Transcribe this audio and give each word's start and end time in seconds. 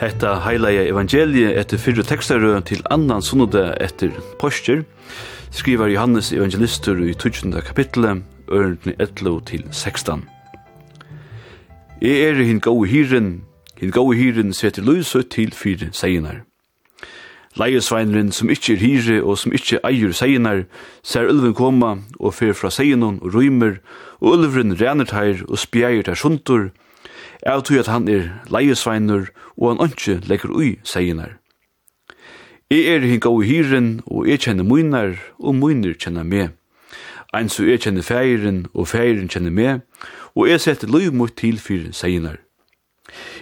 Hetta 0.00 0.38
heilaja 0.46 0.86
evangelie 0.88 1.50
etter 1.60 1.76
fyrre 1.76 2.00
tekstarø 2.08 2.54
til 2.64 2.80
annan 2.88 3.20
sunnode 3.20 3.66
etter 3.84 4.14
postur, 4.40 4.86
skriver 5.52 5.92
Johannes 5.92 6.30
evangelistur 6.32 7.02
i 7.04 7.12
20. 7.12 7.60
kapitlet, 7.66 8.22
ørendene 8.48 8.94
11 8.96 9.42
til 9.50 9.66
16. 9.70 10.24
Jeg 12.00 12.16
er 12.30 12.40
hinn 12.40 12.64
gau 12.64 12.80
hirin, 12.88 13.42
hinn 13.76 13.92
gau 13.92 14.08
hirin 14.16 14.56
setter 14.56 14.88
løse 14.88 15.20
til 15.28 15.52
fire 15.52 15.92
seinar. 15.92 16.46
Leiesveinren 17.60 18.32
som 18.32 18.48
ikkje 18.48 18.78
er 18.78 18.84
hyre 18.86 19.20
og 19.20 19.36
som 19.36 19.52
ikkje 19.52 19.84
eier 19.84 20.16
seinar, 20.16 20.64
ser 21.02 21.28
ulven 21.28 21.52
koma 21.52 21.98
og 22.16 22.38
fer 22.40 22.56
fra 22.56 22.72
seinon 22.72 23.20
og 23.20 23.34
rymer, 23.36 23.82
og 24.24 24.38
ulven 24.38 24.78
renner 24.80 25.12
teir 25.12 25.44
og 25.44 25.60
spjeier 25.60 26.08
teir 26.08 26.16
sundur, 26.16 26.70
og 26.70 26.89
Jeg 27.46 27.64
tror 27.64 27.80
at 27.80 27.86
han 27.86 28.08
er 28.08 28.28
leiesveiner, 28.52 29.30
og 29.56 29.68
han 29.68 29.88
ønsker 29.88 30.20
lekker 30.28 30.52
ui, 30.52 30.76
sier. 30.84 31.36
Jeg 32.70 32.86
er 32.86 33.06
hink 33.06 33.26
av 33.26 33.40
hyren, 33.42 34.00
og 34.06 34.28
jeg 34.28 34.44
kjenner 34.44 34.64
munar, 34.64 35.16
og 35.38 35.56
munar 35.56 35.96
kjenner 35.98 36.22
meg. 36.22 36.52
Ein 37.34 37.48
så 37.48 37.64
jeg 37.64 37.80
kjenner 37.86 38.04
feiren, 38.04 38.66
og 38.74 38.88
feiren 38.92 39.28
kjenner 39.30 39.50
meg, 39.50 39.80
og 40.34 40.50
jeg 40.50 40.60
setter 40.60 40.90
løy 40.90 41.08
mot 41.10 41.32
til 41.34 41.58
for 41.58 41.90
seier. 41.96 42.38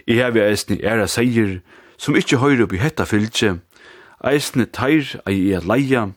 Jeg 0.06 0.22
har 0.22 0.32
vi 0.32 0.44
eisne 0.46 0.78
æra 0.80 1.06
seier, 1.10 1.58
som 1.98 2.16
ikkje 2.16 2.38
høyre 2.41 2.64
opp 2.64 2.72
i 2.72 2.80
hetta 2.80 3.04
fylgje, 3.04 3.58
eisne 4.24 4.69
teir 4.72 5.19
ei 5.28 5.50
er 5.52 5.66
leia, 5.66 6.08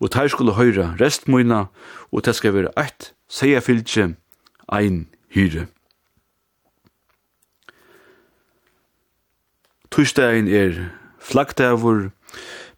og 0.00 0.10
teir 0.14 0.32
skulle 0.32 0.56
høyre 0.58 0.94
restmøyna, 1.00 1.66
og 2.10 2.24
det 2.24 2.34
skal 2.34 2.54
være 2.56 2.74
eit 2.80 3.12
seier 3.28 3.60
fylgje, 3.60 4.14
ein 4.72 5.04
hyre. 5.34 5.68
Torsdagen 9.90 10.48
er 10.48 10.90
flaggdavur, 11.20 12.10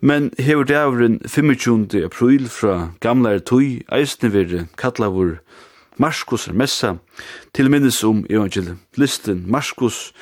men 0.00 0.30
hever 0.38 0.64
davren 0.64 1.20
25. 1.26 2.04
april 2.04 2.48
fra 2.48 2.90
gamla 3.00 3.34
er 3.34 3.42
tui, 3.42 3.82
eisne 3.92 4.30
vire 4.32 4.66
kallavur 4.78 5.40
Marskus 6.00 6.46
er 6.48 6.54
messa 6.56 6.94
til 7.52 7.68
minnes 7.70 7.98
om 8.04 8.22
evangelisten 8.30 9.42
Marskus, 9.50 10.12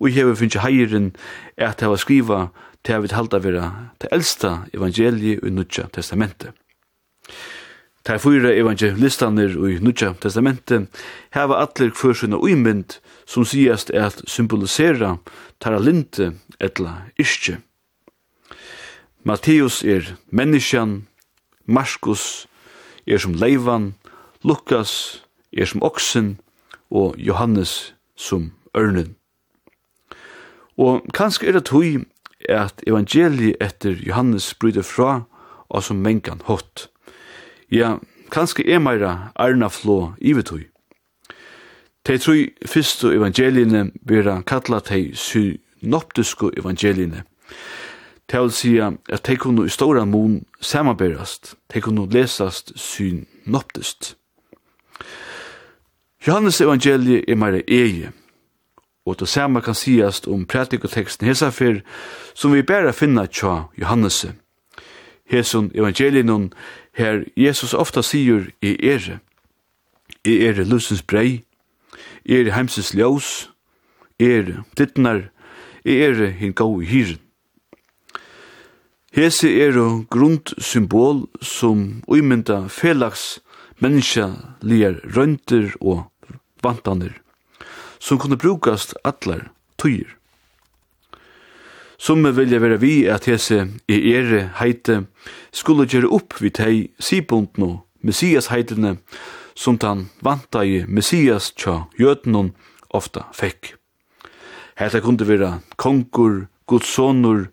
og 0.00 0.08
hever 0.08 0.34
finnje 0.34 0.64
heiren 0.64 1.12
er 1.56 1.68
at 1.68 1.84
hava 1.84 2.00
skriva 2.00 2.46
til 2.82 2.96
hava 2.96 3.12
halda 3.12 3.38
vire 3.44 3.68
til 4.00 4.08
eldsta 4.12 4.54
evangeliet 4.74 5.44
i 5.44 5.52
Nudja 5.52 5.86
testamentet. 5.92 6.56
Ta 8.08 8.16
fyra 8.16 8.54
evangelistaner 8.56 9.52
i 9.68 9.74
Nutja 9.84 10.14
testamentet 10.16 10.88
hava 11.36 11.58
allir 11.60 11.90
kvar 11.92 12.14
sina 12.16 12.38
uimynd 12.40 12.94
som 13.28 13.44
sigast 13.44 13.92
er 13.92 14.06
at 14.06 14.22
symbolisera 14.24 15.10
taralinte 15.60 16.30
etla 16.56 16.94
ischje. 17.20 17.58
Matteus 19.28 19.82
er 19.84 20.08
menneskjan, 20.32 21.04
Markus 21.68 22.48
er 23.04 23.20
som 23.20 23.36
leivan, 23.36 23.92
Lukas 24.40 25.20
er 25.52 25.68
som 25.68 25.84
oksen 25.84 26.38
og 26.88 27.20
Johannes 27.20 27.92
som 28.16 28.54
ørnen. 28.72 29.18
Og 30.80 31.04
kanskje 31.12 31.52
er 31.52 31.60
det 31.60 31.68
tog 31.68 32.06
at 32.48 32.80
evangeliet 32.88 33.60
etter 33.60 34.00
Johannes 34.00 34.54
bryter 34.54 34.80
fra 34.96 35.26
og 35.68 35.84
som 35.84 36.00
mengan 36.00 36.40
hott. 36.48 36.88
Ja, 37.70 37.98
kanskje 38.30 38.64
er 38.74 38.78
meira 38.78 39.32
arna 39.36 39.68
flå 39.68 40.12
ivetøy. 40.20 40.64
De 42.06 42.18
tru 42.18 42.46
fyrstu 42.66 43.10
evangeliene 43.12 43.90
vera 44.02 44.42
kalla 44.42 44.80
de 44.80 45.10
synoptisku 45.14 46.50
evangeliene. 46.56 47.22
Det 48.30 48.40
vil 48.40 48.52
sige 48.52 48.98
at 49.08 49.26
de 49.26 49.36
kunne 49.36 49.66
i 49.66 49.68
stora 49.68 50.04
mun 50.04 50.44
samarberast, 50.60 51.54
de 51.74 51.80
kunne 51.80 52.10
lesast 52.10 52.72
synoptist. 52.76 54.16
Johannes 56.26 56.60
evangelie 56.60 57.30
er 57.30 57.36
meira 57.36 57.60
eie, 57.68 58.12
og 59.06 59.20
det 59.20 59.28
samme 59.28 59.60
kan 59.60 59.74
sigast 59.74 60.28
om 60.28 60.46
pratikoteksten 60.46 61.26
hesafer 61.26 61.80
som 62.34 62.52
vi 62.54 62.62
bæra 62.62 62.92
finna 62.92 63.26
tja 63.26 63.62
Johannes. 63.80 64.26
Hesun 65.30 65.70
evangelien 65.74 66.52
her 66.98 67.24
Jesus 67.36 67.74
ofta 67.74 68.02
sier 68.02 68.50
i 68.62 68.74
ere. 68.82 69.20
I 70.24 70.42
ere 70.44 70.64
lusens 70.64 71.02
brei, 71.02 71.44
i 72.24 72.34
ere 72.34 72.50
ljós, 72.94 73.48
i 74.18 74.24
ere 74.24 74.64
dittnar, 74.76 75.30
i 75.84 75.94
ere 76.02 76.30
hin 76.30 76.52
gau 76.52 76.82
i 76.82 76.86
hyren. 76.86 77.20
Hese 79.14 79.48
eru 79.48 80.04
grundsymbol 80.10 81.26
som 81.40 82.02
uimynda 82.06 82.68
felags 82.68 83.40
menneska 83.80 84.56
liar 84.62 85.00
røyntir 85.16 85.74
og 85.80 86.10
vantanir, 86.62 87.14
som 87.98 88.18
kunne 88.18 88.36
brukast 88.36 88.94
allar 89.04 89.48
tøyir. 89.78 90.17
Summe 91.98 92.30
vilja 92.30 92.60
vera 92.62 92.76
vi 92.78 93.08
at 93.10 93.26
hese 93.26 93.64
i 93.90 93.96
ere 94.14 94.44
heite 94.60 95.00
skulle 95.50 95.86
gjere 95.90 96.10
opp 96.14 96.36
vi 96.38 96.52
tei 96.54 96.76
sibundno 97.02 97.82
messias 98.06 98.52
heitene 98.52 99.00
som 99.58 99.78
tan 99.82 100.06
vanta 100.22 100.62
i 100.64 100.84
messias 100.86 101.50
tja 101.58 101.88
jötnon 101.98 102.52
ofta 102.94 103.26
fekk. 103.34 103.74
Heta 104.78 105.02
kunde 105.02 105.26
vera 105.26 105.58
konkur, 105.76 106.46
Guds 106.70 106.94
sonur, 106.94 107.48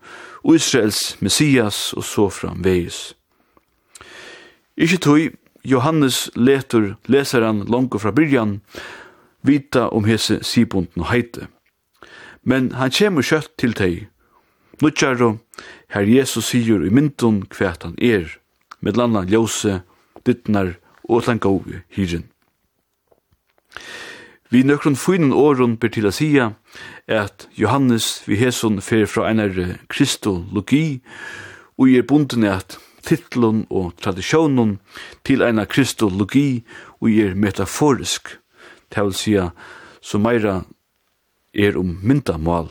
Israels 0.45 1.17
messias 1.25 1.93
og 1.97 2.05
så 2.05 2.29
framvegis. 2.29 3.15
Ikki 4.77 4.97
tøy, 5.01 5.21
Johannes 5.65 6.29
letur 6.35 6.99
lesaran 7.09 7.65
langt 7.65 7.97
fra 7.97 8.13
byrjan, 8.13 8.59
vita 9.41 9.89
om 9.89 10.05
hese 10.05 10.43
sibundno 10.45 11.09
heite. 11.09 11.47
Men 12.43 12.75
han 12.77 12.93
kjemur 12.93 13.25
kjøtt 13.25 13.55
til 13.57 13.73
tei 13.73 13.95
Nutjaro, 14.81 15.37
her 15.87 16.03
Jesus 16.03 16.49
sigur 16.51 16.83
i 16.83 16.91
myndun 16.91 17.45
kvært 17.47 17.85
han 17.87 17.95
er, 18.03 18.27
med 18.83 18.97
landa 18.97 19.23
ljose, 19.23 19.81
dittnar 20.27 20.75
og 21.07 21.23
tlan 21.23 21.39
hirin. 21.89 22.25
Vi 24.49 24.63
nøkron 24.63 24.95
fynen 24.95 25.33
åren 25.33 25.77
ber 25.79 25.89
til 25.89 26.07
a 26.07 26.11
sia 26.11 26.51
at 27.07 27.47
Johannes 27.55 28.21
vi 28.27 28.37
heson 28.39 28.81
fer 28.81 29.07
fra 29.09 29.29
einar 29.29 29.55
kristologi 29.89 31.01
og 31.77 31.89
er 31.89 32.05
bunden 32.07 32.45
at 32.47 32.77
titlun 33.05 33.65
og 33.69 33.95
tradisjonen 34.01 34.77
til 35.23 35.43
einar 35.45 35.67
kristologi 35.71 36.63
og 37.01 37.09
er 37.09 37.35
metaforisk, 37.35 38.37
det 38.91 39.03
vil 39.03 39.17
sia 39.17 39.49
som 40.01 40.23
meira 40.23 40.63
er 41.53 41.77
om 41.79 41.97
myndamal 42.03 42.69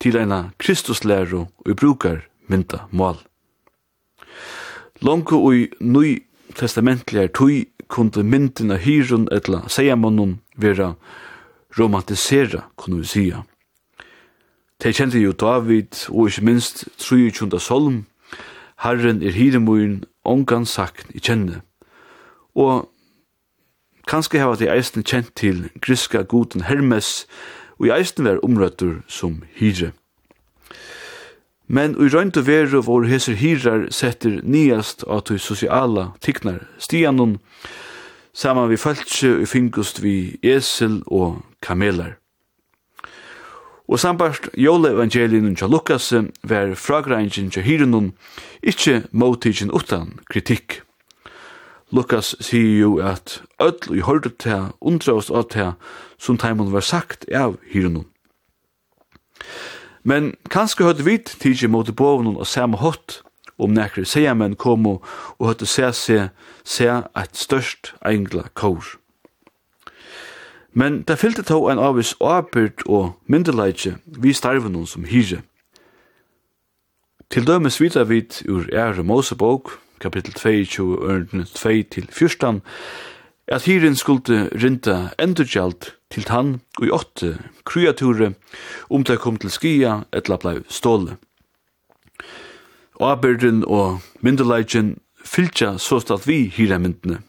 til 0.00 0.16
eina 0.16 0.50
Kristuslæru 0.58 1.46
og 1.66 1.76
brukar 1.76 2.24
mynda 2.48 2.78
mål. 2.90 3.16
Longu 5.00 5.36
ui 5.36 5.68
nøy 5.80 6.22
testamentligar 6.54 7.26
tøy 7.26 7.64
kunde 7.88 8.22
myndina 8.22 8.76
hyrun 8.76 9.28
etla 9.32 9.62
seiamunnun 9.68 10.40
vera 10.56 10.94
romantisera, 11.78 12.68
kunne 12.76 13.00
vi 13.00 13.06
sia. 13.06 13.42
Te 14.80 14.92
kjente 14.92 15.20
jo 15.20 15.32
David, 15.32 16.08
og 16.08 16.28
ikke 16.28 16.44
minst 16.44 16.84
23. 16.98 17.60
solm, 17.60 18.06
Herren 18.80 19.22
er 19.22 19.32
hyremuren, 19.36 20.04
ongan 20.24 20.66
sakn 20.66 21.12
i 21.14 21.20
kjenne. 21.20 21.60
Og 22.54 22.88
kanskje 24.08 24.40
hava 24.40 24.56
de 24.56 24.70
eisen 24.72 25.04
kjent 25.04 25.34
til 25.36 25.68
griska 25.80 26.22
guden 26.22 26.64
Hermes, 26.64 27.26
og 27.80 27.88
i 27.88 27.94
eisen 27.96 28.28
var 28.28 28.44
omrøttur 28.44 29.00
som 29.08 29.40
hyre. 29.56 29.92
Men 31.70 31.94
ui 31.96 32.10
røynt 32.10 32.36
og 32.36 32.48
veru 32.48 32.82
vår 32.82 33.06
heser 33.08 33.38
hyrar 33.38 33.86
setter 33.94 34.40
niast 34.42 35.04
av 35.06 35.22
de 35.28 35.38
sosiala 35.38 36.10
tiknar 36.20 36.64
stianon, 36.82 37.38
saman 38.34 38.68
vi 38.72 38.78
falskje 38.80 39.36
og 39.40 39.48
fingust 39.48 40.02
vi 40.02 40.36
esel 40.42 41.00
og 41.06 41.40
kamelar. 41.62 42.18
Og 43.90 43.98
sambart 43.98 44.50
Jóle 44.54 44.92
evangelien 44.92 45.56
tja 45.58 45.66
Lukas 45.66 46.12
var 46.42 46.76
fragrangin 46.78 47.50
tja 47.50 47.62
hyrenon 47.62 48.12
ikkje 48.62 49.04
motigin 49.10 49.72
utan 49.74 50.18
kritikk. 50.30 50.82
Lukas 51.92 52.36
sier 52.40 52.78
jo 52.78 52.98
at 52.98 53.42
öll 53.58 53.96
i 53.98 54.00
hørte 54.06 54.30
til, 54.38 54.70
undrast 54.80 55.30
av 55.30 55.48
til, 55.50 55.72
som 56.18 56.38
teimun 56.38 56.72
var 56.72 56.84
sagt 56.86 57.26
av 57.34 57.58
hyrnum. 57.72 58.06
Men 60.02 60.34
kanskje 60.50 60.86
høyde 60.86 61.04
vit 61.04 61.34
tidsi 61.42 61.66
mot 61.66 61.90
bovnum 61.96 62.36
og 62.36 62.46
samme 62.46 62.78
hot, 62.78 63.22
om 63.58 63.74
nekri 63.76 64.06
seiamenn 64.08 64.56
kom 64.56 64.86
og 64.86 65.04
høyde 65.40 65.66
se 65.66 65.92
se 65.92 66.20
se 66.64 66.88
et 66.88 67.36
størst 67.36 67.94
engla 68.06 68.46
kår. 68.54 68.96
Men 70.72 71.02
det 71.02 71.18
fyllte 71.18 71.42
tå 71.42 71.58
en 71.68 71.82
avvis 71.82 72.14
avbyrd 72.20 72.86
og 72.86 73.12
myndeleitje 73.26 73.96
vi 74.06 74.32
starvnum 74.32 74.86
som 74.86 75.04
hyrje. 75.04 75.42
Til 77.30 77.46
dømes 77.46 77.80
vidar 77.80 78.04
vit 78.04 78.42
ur 78.48 78.66
ære 78.72 79.02
Mosebok, 79.02 79.70
kapittel 80.00 80.34
22, 80.34 80.98
ørn 81.04 81.46
2 81.54 81.70
til 81.90 82.08
14, 82.10 82.62
at 83.50 83.62
hirin 83.66 83.96
skulle 83.96 84.48
rinda 84.54 85.10
endurgjalt 85.18 85.94
til 86.10 86.24
tann 86.24 86.60
og 86.78 86.86
i 86.86 86.92
åtte 86.94 87.30
kreature 87.66 88.32
om 88.90 89.04
det 89.04 89.18
kom 89.18 89.38
til 89.38 89.50
skia 89.50 90.00
etla 90.12 90.38
blei 90.38 90.60
ståle. 90.68 91.16
Aberden 93.00 93.64
og 93.66 94.00
myndelagen 94.20 94.98
fylgja 95.24 95.78
såstalt 95.78 96.28
vi 96.28 96.44
hyramyndene. 96.56 97.22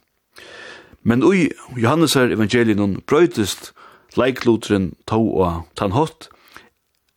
Men 1.03 1.23
ui 1.23 1.49
Johannesar 1.77 2.29
evangelien 2.29 2.99
brøytist 3.07 3.71
leiklutren 4.17 4.91
tau 5.07 5.31
og 5.41 5.63
tann 5.75 5.95
hot, 5.95 6.29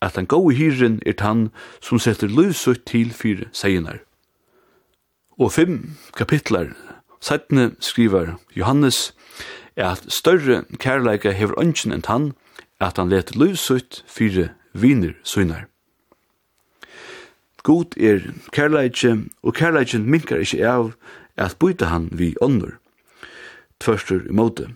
at 0.01 0.17
den 0.17 0.27
gode 0.27 0.55
hyren 0.57 1.01
er 1.07 1.17
tann 1.19 1.49
som 1.81 1.99
setter 1.99 2.29
lusut 2.29 2.85
til 2.87 3.13
fyre 3.13 3.51
seinar 3.53 4.01
og 5.39 5.53
fem 5.53 5.79
kapitlar 6.17 6.73
settene 7.25 7.73
skriver 7.81 8.37
Johannes 8.57 9.15
at 9.77 10.05
større 10.13 10.63
kærleika 10.79 11.33
hever 11.35 11.59
ønsken 11.61 11.93
enn 11.93 12.07
han 12.07 12.33
at 12.81 12.99
han 13.01 13.11
let 13.11 13.35
løvsutt 13.37 14.05
fire 14.07 14.51
viner 14.75 15.15
søgnar. 15.25 15.67
God 17.65 17.97
er 17.97 18.21
kærleikje, 18.53 19.25
og 19.43 19.55
kærleikjen 19.55 20.05
minkar 20.11 20.43
ikkje 20.45 20.67
av 20.69 20.91
at 21.41 21.57
byta 21.59 21.89
han 21.89 22.11
vi 22.13 22.35
ånder. 22.45 22.77
Tvørstur 23.81 24.27
måte. 24.31 24.69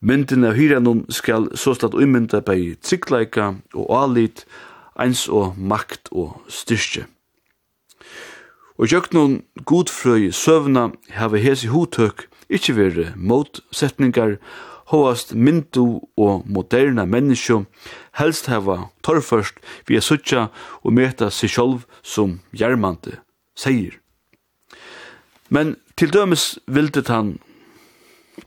Mynden 0.00 0.46
av 0.46 0.54
hyrenon 0.54 1.02
skal 1.12 1.50
såstatt 1.58 1.96
umynda 1.98 2.40
bei 2.40 2.76
tryggleika 2.80 3.56
og 3.74 3.90
alit, 3.90 4.46
eins 4.94 5.26
og 5.28 5.58
makt 5.58 6.08
og 6.12 6.38
styrke. 6.48 7.08
Og 8.80 8.88
gjøknon 8.88 9.42
godfrøy 9.68 10.30
søvna 10.32 10.86
hava 11.12 11.36
hesi 11.36 11.68
hotøk 11.68 12.22
ikkje 12.48 12.74
vere 12.78 13.02
motsetningar, 13.16 14.38
hoast 14.88 15.34
myndu 15.36 16.00
og 16.16 16.46
moderna 16.48 17.04
menneskjo 17.04 17.66
helst 18.16 18.48
hava 18.48 18.88
torrførst 19.04 19.60
vi 19.86 19.98
er 20.00 20.06
suttja 20.06 20.46
og 20.80 20.96
meta 20.96 21.28
seg 21.28 21.52
sjolv 21.52 21.84
som 22.00 22.38
gjermante 22.56 23.18
seier. 23.52 24.00
Men 25.52 25.76
til 26.00 26.16
dømes 26.16 26.56
vildet 26.64 27.12
han 27.12 27.36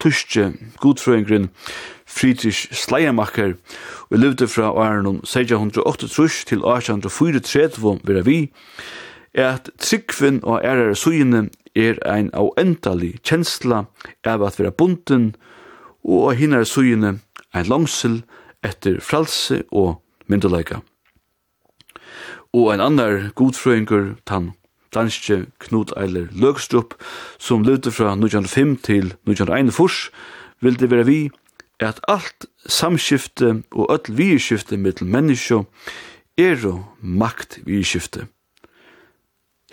tuske 0.01 0.49
godfrøyngren 0.81 1.51
Friedrich 2.09 2.73
Schleiermacher 2.73 3.53
og 4.09 4.17
levde 4.17 4.49
fra 4.49 4.73
åren 4.73 5.21
1608 5.21 6.09
til 6.49 6.65
1834 6.65 7.99
vera 8.03 8.25
vi, 8.25 8.49
er 9.33 9.55
at 9.55 9.69
tryggvinn 9.81 10.41
og 10.43 10.61
ærere 10.63 10.95
sugene 10.95 11.49
er 11.75 11.97
ein 12.05 12.29
avendelig 12.37 13.19
kjensla 13.25 13.85
av 14.25 14.45
at 14.45 14.59
vera 14.59 14.71
bunden 14.71 15.33
og 16.03 16.31
av 16.31 16.37
hinnare 16.37 16.69
sugene 16.69 17.19
ein 17.53 17.69
langsel 17.69 18.21
etter 18.63 18.99
fralse 19.01 19.63
og 19.71 20.01
myndeleika. 20.27 20.81
Og 22.53 22.73
ein 22.73 22.83
annar 22.83 23.31
godfrøyngur 23.35 24.13
tann 24.29 24.53
danske 24.93 25.45
Knut 25.59 25.93
Eiler 25.97 26.27
Løgstrup, 26.31 26.93
som 27.39 27.63
levde 27.63 27.91
fra 27.91 28.13
1905 28.13 28.77
til 28.85 29.05
1941, 29.25 30.11
vil 30.61 30.79
det 30.79 30.91
være 30.91 31.05
vi 31.05 31.19
at 31.79 31.99
alt 32.07 32.45
samskifte 32.65 33.63
og 33.71 33.89
öll 33.91 34.13
vidskifte 34.15 34.77
mittel 34.77 35.07
menneskje 35.07 35.63
er 36.37 36.61
makt 37.01 37.59
vidskifte 37.65 38.27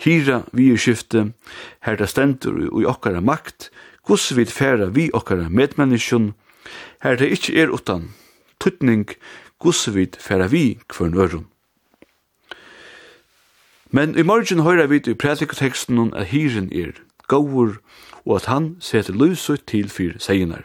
hira 0.01 0.41
vi 0.51 0.71
i 0.73 0.77
skifte, 0.77 1.31
her 1.85 1.95
det 1.95 2.09
stendur 2.09 2.57
i 2.81 2.85
okkara 2.85 3.21
makt, 3.21 3.69
gus 4.07 4.31
vi 4.35 4.45
færa 4.45 4.89
vi 4.89 5.09
okkara 5.13 5.49
medmenneskjon, 5.49 6.33
her 7.03 7.15
det 7.15 7.31
ikkje 7.35 7.61
er 7.61 7.73
utan 7.73 8.09
tutning, 8.59 9.05
gus 9.59 9.87
vi 9.93 10.07
færa 10.19 10.47
vi 10.47 10.79
kvarn 10.89 11.17
øron. 11.17 11.47
Men 13.91 14.17
i 14.17 14.23
morgen 14.23 14.63
høyra 14.63 14.85
vi 14.87 15.01
i 15.05 15.13
prædikoteksten 15.13 16.13
at 16.15 16.31
hiren 16.31 16.71
er 16.73 16.95
gaur, 17.27 17.77
og 18.25 18.35
at 18.35 18.45
han 18.45 18.75
setter 18.79 19.13
lusut 19.13 19.63
til 19.67 19.89
fyr 19.89 20.17
seinar. 20.19 20.63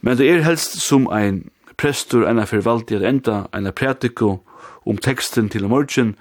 Men 0.00 0.18
det 0.18 0.30
er 0.30 0.42
helst 0.42 0.78
som 0.80 1.08
ein 1.12 1.50
prestur 1.76 2.24
enn 2.26 2.38
er 2.38 2.48
forvaltig 2.48 2.98
at 2.98 3.06
enda 3.06 3.42
enn 3.54 3.66
er 3.66 3.76
prædiko 3.76 4.38
om 4.86 4.98
teksten 4.98 5.48
til 5.48 5.68
morgen, 5.68 6.14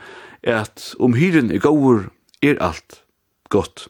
at 0.44 0.94
om 1.00 1.16
hyren 1.18 1.52
er 1.52 1.62
gaur, 1.64 2.10
er 2.42 2.60
alt 2.62 3.04
godt. 3.50 3.88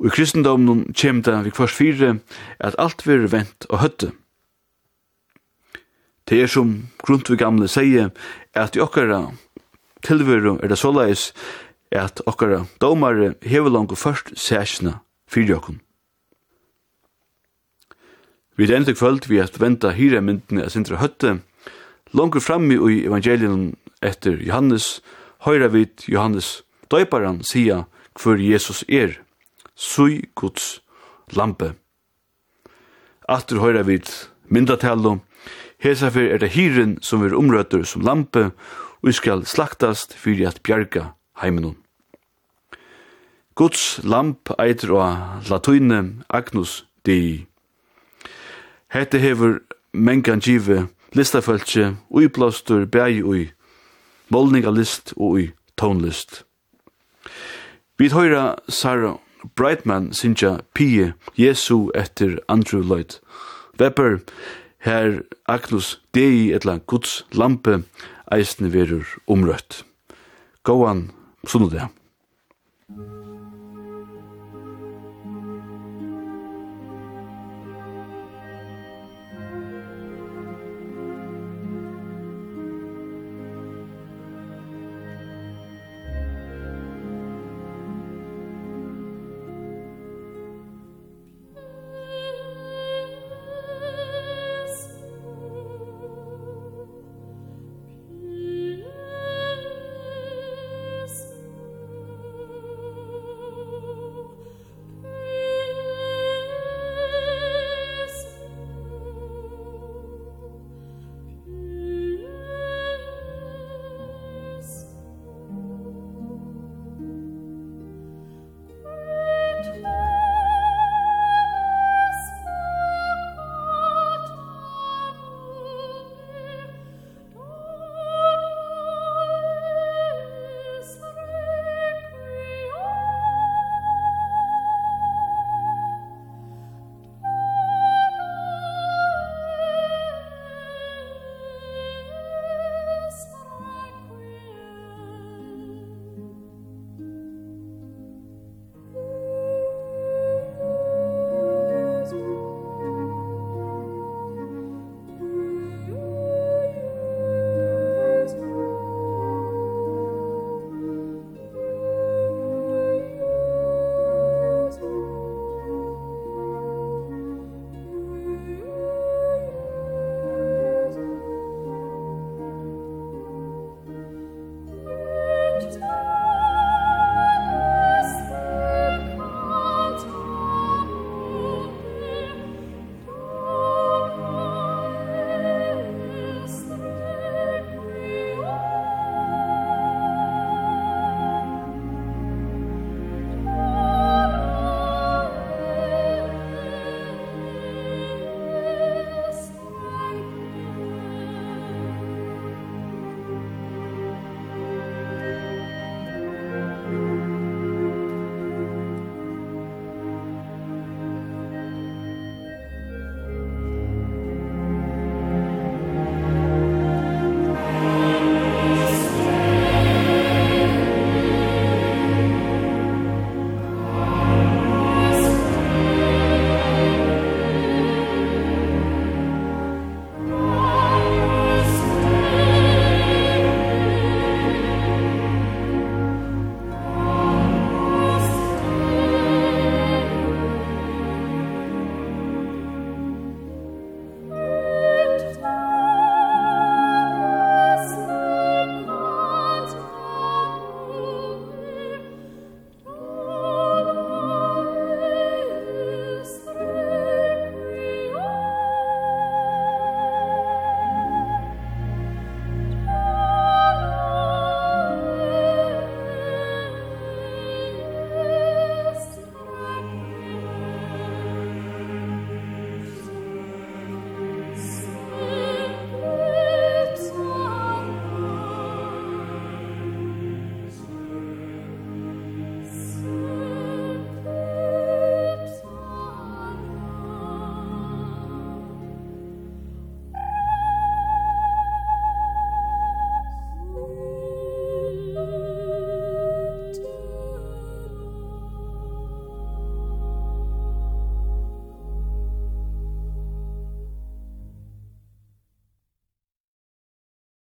Og 0.00 0.10
i 0.10 0.12
kristendommen 0.12 0.84
kjem 0.92 1.22
det 1.24 1.38
vi 1.46 1.54
kvars 1.54 1.74
fire 1.76 2.18
at 2.60 2.76
alt 2.78 3.06
vil 3.06 3.30
vent 3.32 3.68
og 3.70 3.80
høtte. 3.80 4.12
Det 6.28 6.42
er 6.42 6.50
som 6.50 6.88
Grundtvig 7.06 7.38
gamle 7.38 7.68
sier 7.70 8.10
at 8.54 8.76
i 8.76 8.82
okkara 8.82 9.30
tilveru 10.02 10.58
er 10.58 10.68
det 10.68 10.78
såleis 10.78 11.30
at 11.94 12.20
okkara 12.26 12.64
domare 12.82 13.34
hever 13.42 13.70
langt 13.70 13.98
først 13.98 14.34
sæsna 14.36 14.98
fyrir 15.30 15.56
okkun. 15.56 15.80
Vi 18.56 18.64
er 18.64 18.76
enda 18.76 18.92
kvöld 18.92 19.28
vi 19.28 19.38
at 19.38 19.60
venta 19.60 19.92
hyra 19.92 20.20
myndene 20.20 20.64
at 20.64 20.72
sindra 20.72 20.96
høtte, 20.96 21.38
langt 22.12 22.42
framme 22.42 22.74
i 22.74 23.04
evangelien 23.04 23.74
etter 24.02 24.38
Johannes, 24.42 25.00
høyra 25.46 25.68
vid 25.72 26.06
Johannes 26.08 26.62
døyparan 26.90 27.42
sia 27.44 27.84
hver 28.16 28.40
Jesus 28.40 28.84
er, 28.88 29.18
sui 29.74 30.22
Guds 30.34 30.80
lampe. 31.32 31.74
Atter 33.28 33.60
høyra 33.60 33.84
vid 33.86 34.08
myndatalo, 34.48 35.18
hesa 35.82 36.10
fyr 36.14 36.32
er 36.34 36.42
det 36.42 36.54
hyren 36.54 36.96
som 37.02 37.24
er 37.26 37.36
umrøtter 37.36 37.84
som 37.84 38.04
lampe, 38.06 38.50
og 39.02 39.14
skal 39.14 39.44
slaktast 39.46 40.16
fyrir 40.18 40.48
at 40.48 40.62
bjarga 40.66 41.12
heimenon. 41.42 41.76
Guds 43.56 44.00
lamp 44.04 44.50
eitir 44.60 44.92
og 44.92 45.46
latuine 45.48 46.22
Agnus 46.28 46.84
Dei. 47.06 47.46
Hette 48.92 49.18
hever 49.18 49.60
mengan 49.92 50.40
give 50.40 50.88
listafölkje, 51.16 51.96
uiblåstur, 52.10 52.84
bægi 52.84 53.22
ui 53.22 53.46
målningalist 54.32 55.14
og 55.16 55.40
i 55.40 55.46
tonlist. 55.76 56.44
Vi 57.98 58.10
høyra 58.12 58.56
Sarah 58.68 59.16
Brightman 59.56 60.12
sinja 60.12 60.58
Pie 60.74 61.12
Jesu 61.38 61.90
etter 61.94 62.38
Andrew 62.48 62.82
Lloyd 62.82 63.20
Webber 63.80 64.18
her 64.86 65.22
Agnus 65.48 66.00
Dei 66.14 66.52
etla 66.54 66.78
Guds 66.86 67.24
lampe 67.32 67.82
eisne 68.32 68.70
verur 68.72 69.06
umrøtt. 69.26 69.84
Gåan, 70.66 71.10
sunnu 71.46 71.70
det. 71.70 71.88